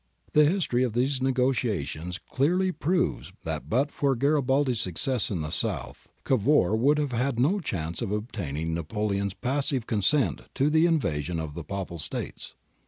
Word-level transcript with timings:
^ 0.29 0.33
The 0.33 0.45
history 0.45 0.83
of 0.83 0.93
these 0.93 1.21
negotiations 1.21 2.17
clearly 2.27 2.71
proves 2.71 3.31
that 3.43 3.69
but 3.69 3.91
for 3.91 4.15
Garibaldi's 4.15 4.79
successes 4.81 5.29
in 5.29 5.41
the 5.41 5.51
South, 5.51 6.07
Cavour 6.25 6.75
would 6.75 6.97
have 6.97 7.11
had 7.11 7.39
no 7.39 7.59
chance 7.59 8.01
of 8.01 8.11
obtaining 8.11 8.73
Napoleon's 8.73 9.35
passive 9.35 9.85
con 9.85 10.01
sent 10.01 10.41
to 10.55 10.71
the 10.71 10.87
invasion 10.87 11.39
of 11.39 11.53
the 11.53 11.63
Papal 11.63 11.99
States. 11.99 12.55